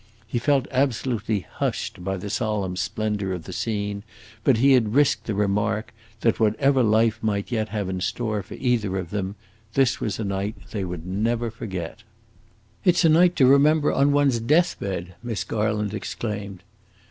He 0.25 0.39
felt 0.39 0.67
absolutely 0.71 1.41
hushed 1.41 2.03
by 2.03 2.17
the 2.17 2.31
solemn 2.31 2.75
splendor 2.75 3.33
of 3.33 3.43
the 3.43 3.53
scene, 3.53 4.01
but 4.43 4.57
he 4.57 4.71
had 4.71 4.95
risked 4.95 5.25
the 5.25 5.35
remark 5.35 5.93
that, 6.21 6.39
whatever 6.39 6.81
life 6.81 7.19
might 7.21 7.51
yet 7.51 7.69
have 7.69 7.87
in 7.87 8.01
store 8.01 8.41
for 8.41 8.55
either 8.55 8.97
of 8.97 9.11
them, 9.11 9.35
this 9.75 9.99
was 9.99 10.17
a 10.17 10.23
night 10.23 10.55
that 10.57 10.71
they 10.71 10.83
would 10.83 11.05
never 11.05 11.51
forget. 11.51 12.01
"It 12.83 12.97
's 12.97 13.05
a 13.05 13.09
night 13.09 13.35
to 13.35 13.45
remember 13.45 13.91
on 13.93 14.11
one's 14.11 14.39
death 14.39 14.75
bed!" 14.79 15.13
Miss 15.21 15.43
Garland 15.43 15.93
exclaimed. 15.93 16.63